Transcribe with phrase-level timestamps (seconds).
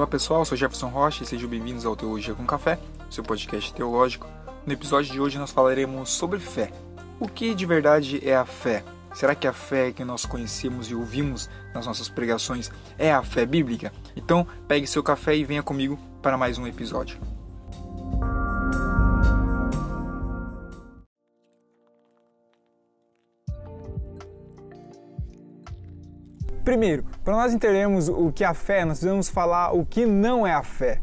[0.00, 2.78] Fala pessoal, sou Jefferson Rocha e sejam bem-vindos ao Teologia com Café,
[3.10, 4.26] seu podcast teológico.
[4.64, 6.72] No episódio de hoje nós falaremos sobre fé.
[7.20, 8.82] O que de verdade é a fé?
[9.12, 13.44] Será que a fé que nós conhecemos e ouvimos nas nossas pregações é a fé
[13.44, 13.92] bíblica?
[14.16, 17.18] Então, pegue seu café e venha comigo para mais um episódio.
[26.70, 30.46] Primeiro, para nós entendermos o que é a fé, nós precisamos falar o que não
[30.46, 31.00] é a fé.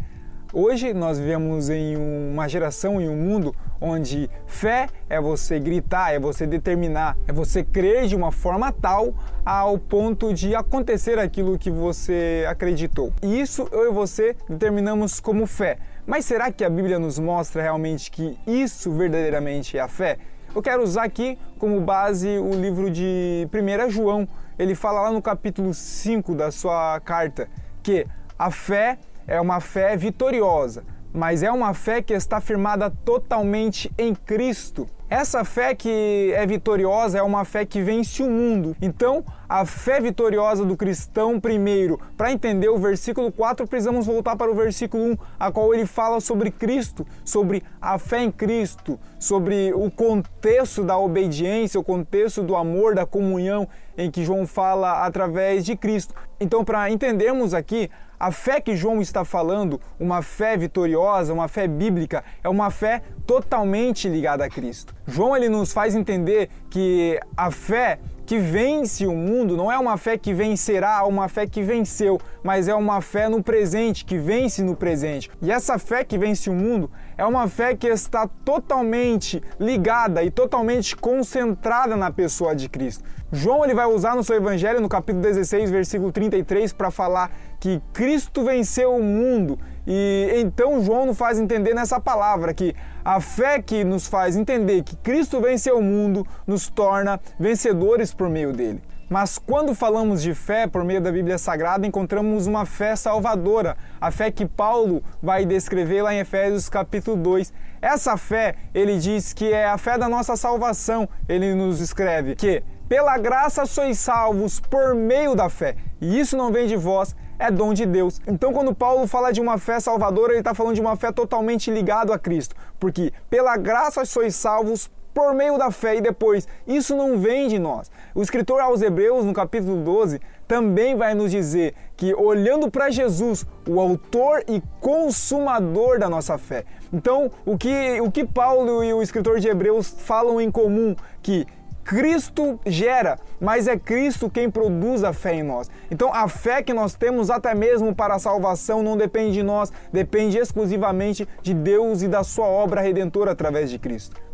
[0.54, 6.20] Hoje nós vivemos em uma geração, em um mundo onde fé é você gritar, é
[6.20, 9.14] você determinar, é você crer de uma forma tal
[9.46, 13.12] ao ponto de acontecer aquilo que você acreditou.
[13.22, 15.80] E isso eu e você determinamos como fé.
[16.06, 20.18] Mas será que a Bíblia nos mostra realmente que isso verdadeiramente é a fé?
[20.56, 24.26] Eu quero usar aqui como base o livro de 1 João.
[24.58, 27.48] Ele fala lá no capítulo 5 da sua carta
[27.84, 33.92] que a fé é uma fé vitoriosa, mas é uma fé que está firmada totalmente
[33.98, 34.88] em Cristo.
[35.10, 38.76] Essa fé que é vitoriosa é uma fé que vence o mundo.
[38.82, 44.52] Então, a fé vitoriosa do cristão, primeiro, para entender o versículo 4, precisamos voltar para
[44.52, 49.74] o versículo 1, a qual ele fala sobre Cristo, sobre a fé em Cristo, sobre
[49.74, 53.68] o contexto da obediência, o contexto do amor, da comunhão
[53.98, 56.14] em que João fala através de Cristo.
[56.40, 57.90] Então, para entendermos aqui
[58.20, 63.02] a fé que João está falando, uma fé vitoriosa, uma fé bíblica, é uma fé
[63.26, 64.97] totalmente ligada a Cristo.
[65.08, 69.96] João ele nos faz entender que a fé que vence o mundo não é uma
[69.96, 74.62] fé que vencerá, uma fé que venceu, mas é uma fé no presente, que vence
[74.62, 75.32] no presente.
[75.42, 80.30] E essa fé que vence o mundo é uma fé que está totalmente ligada e
[80.30, 83.02] totalmente concentrada na pessoa de Cristo.
[83.32, 87.32] João ele vai usar no seu evangelho no capítulo 16, versículo 33 para falar
[87.68, 89.60] que Cristo venceu o mundo.
[89.86, 92.74] E então João nos faz entender nessa palavra que
[93.04, 98.30] a fé que nos faz entender que Cristo venceu o mundo nos torna vencedores por
[98.30, 98.82] meio dele.
[99.10, 104.12] Mas quando falamos de fé por meio da Bíblia Sagrada, encontramos uma fé salvadora, a
[104.12, 107.52] fé que Paulo vai descrever lá em Efésios capítulo 2.
[107.82, 111.08] Essa fé, ele diz que é a fé da nossa salvação.
[111.28, 115.76] Ele nos escreve que pela graça sois salvos por meio da fé.
[116.00, 118.22] E isso não vem de vós, é dom de Deus.
[118.28, 121.72] Então, quando Paulo fala de uma fé salvadora, ele está falando de uma fé totalmente
[121.72, 126.96] ligada a Cristo, porque pela graça sois salvos por meio da fé e depois, isso
[126.96, 127.90] não vem de nós.
[128.14, 133.44] O escritor aos Hebreus, no capítulo 12, também vai nos dizer que olhando para Jesus,
[133.68, 136.66] o autor e consumador da nossa fé.
[136.94, 140.96] Então, o que, o que Paulo e o escritor de Hebreus falam em comum?
[141.24, 141.48] Que
[141.88, 145.72] Cristo gera, mas é Cristo quem produz a fé em nós.
[145.90, 149.72] Então a fé que nós temos até mesmo para a salvação não depende de nós,
[149.92, 154.27] depende exclusivamente de Deus e da sua obra redentora através de Cristo.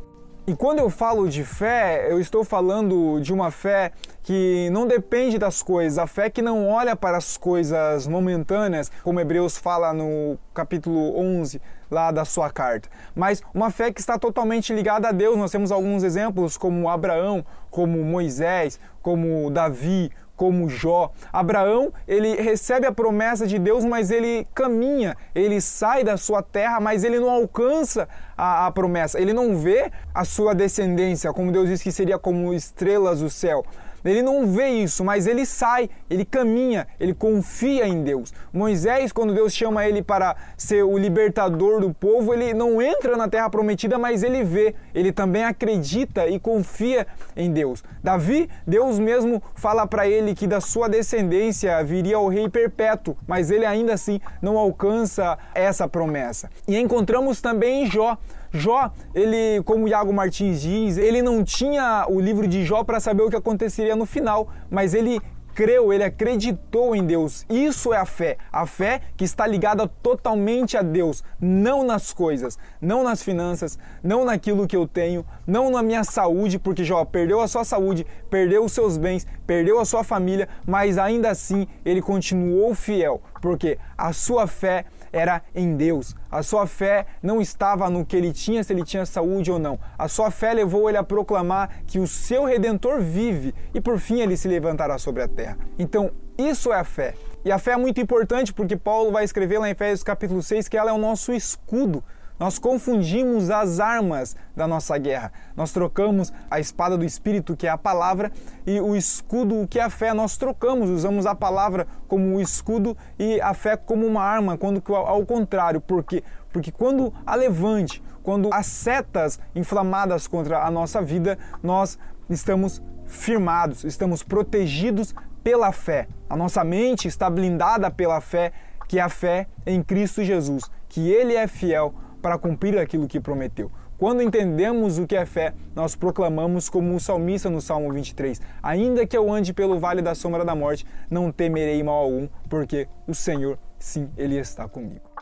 [0.46, 5.38] E quando eu falo de fé, eu estou falando de uma fé que não depende
[5.38, 10.38] das coisas, a fé que não olha para as coisas momentâneas, como Hebreus fala no
[10.54, 15.38] capítulo 11 lá da sua carta, mas uma fé que está totalmente ligada a Deus.
[15.38, 20.12] Nós temos alguns exemplos como Abraão, como Moisés, como Davi,
[20.44, 21.10] como Jó.
[21.32, 26.82] Abraão, ele recebe a promessa de Deus, mas ele caminha, ele sai da sua terra,
[26.82, 29.22] mas ele não alcança a, a, promessa.
[29.22, 33.64] Ele não vê a sua descendência, como Deus diz que seria como estrelas do céu.
[34.04, 38.34] Ele não vê isso, mas ele sai, ele caminha, ele confia em Deus.
[38.52, 43.28] Moisés, quando Deus chama ele para ser o libertador do povo, ele não entra na
[43.28, 47.84] terra prometida, mas ele vê, ele também acredita e confia em Deus.
[48.04, 53.52] Davi, Deus mesmo fala para ele que da sua descendência viria o rei perpétuo, mas
[53.52, 56.50] ele ainda assim não alcança essa promessa.
[56.68, 58.18] E encontramos também em Jó.
[58.54, 63.24] Jó, ele, como Iago Martins diz, ele não tinha o livro de Jó para saber
[63.24, 65.20] o que aconteceria no final, mas ele
[65.56, 67.46] creu, ele acreditou em Deus.
[67.50, 68.38] Isso é a fé.
[68.52, 74.26] A fé que está ligada totalmente a Deus, não nas coisas, não nas finanças, não
[74.26, 78.66] naquilo que eu tenho, não na minha saúde, porque Jó perdeu a sua saúde, perdeu
[78.66, 84.14] os seus bens, perdeu a sua família, mas ainda assim ele continuou fiel, porque a
[84.14, 86.16] sua fé era em Deus.
[86.30, 89.80] A sua fé não estava no que ele tinha, se ele tinha saúde ou não.
[89.98, 94.20] A sua fé levou ele a proclamar que o seu redentor vive e por fim
[94.20, 95.58] ele se levantará sobre a terra.
[95.78, 97.14] Então, isso é a fé.
[97.46, 100.68] E a fé é muito importante porque Paulo vai escrever lá em Efésios capítulo 6
[100.68, 102.04] que ela é o nosso escudo.
[102.40, 105.32] Nós confundimos as armas da nossa guerra.
[105.56, 108.32] Nós trocamos a espada do Espírito, que é a palavra,
[108.66, 110.14] e o escudo, que é a fé.
[110.14, 114.82] Nós trocamos, usamos a palavra como o escudo e a fé como uma arma, quando
[114.96, 115.80] ao contrário.
[115.80, 116.24] Por quê?
[116.52, 121.98] Porque quando a levante, quando as setas inflamadas contra a nossa vida, nós
[122.30, 125.14] estamos firmados, estamos protegidos
[125.44, 126.08] pela fé.
[126.30, 128.54] A nossa mente está blindada pela fé,
[128.88, 133.20] que é a fé em Cristo Jesus, que Ele é fiel para cumprir aquilo que
[133.20, 133.70] prometeu.
[133.98, 139.06] Quando entendemos o que é fé, nós proclamamos como o salmista no Salmo 23: Ainda
[139.06, 143.14] que eu ande pelo vale da sombra da morte, não temerei mal algum, porque o
[143.14, 145.13] Senhor, sim, Ele está comigo.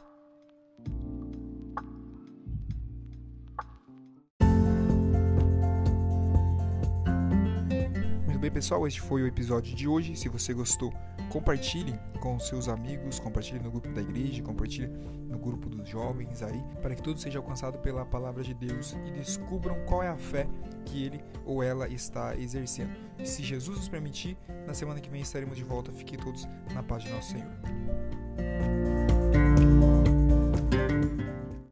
[8.42, 8.88] Bem, pessoal?
[8.88, 10.16] Este foi o episódio de hoje.
[10.16, 10.92] Se você gostou,
[11.30, 14.88] compartilhe com seus amigos, compartilhe no grupo da igreja, compartilhe
[15.30, 19.12] no grupo dos jovens aí, para que tudo seja alcançado pela palavra de Deus e
[19.12, 20.48] descubram qual é a fé
[20.86, 22.96] que ele ou ela está exercendo.
[23.24, 24.36] Se Jesus nos permitir,
[24.66, 25.92] na semana que vem estaremos de volta.
[25.92, 29.01] Fiquem todos na paz de nosso Senhor.